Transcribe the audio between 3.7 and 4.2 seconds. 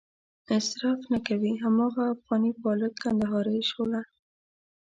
شوله.